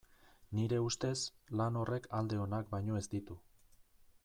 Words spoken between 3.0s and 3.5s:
ez ditu.